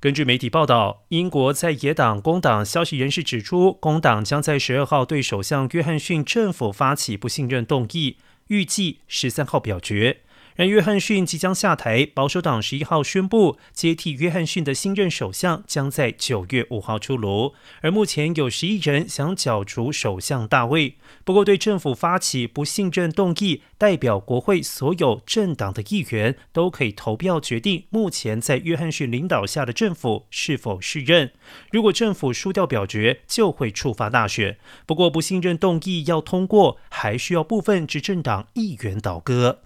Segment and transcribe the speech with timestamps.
[0.00, 8.16] 根据媒体报道，英国在野党工党消息人士指出，工党将在十二号对首相约翰逊政府发起不信任动议，
[8.46, 10.20] 预计十三号表决。
[10.58, 17.54] 然约翰逊即将下台，保守党十一号宣布接替约翰逊的新任首相将在九月五号出炉。
[17.80, 31.30] 而目前有十一人想角逐首相大位，不过对政府发起不信任动议，代表国会所有政党的议员都可以投票决定目前在约翰逊领导下的政府是否续任。
[31.70, 34.58] 如果政府输掉表决，就会触发大选。
[34.84, 39.60] 不过不信任动议要通过，还需要部分执政党议员倒戈。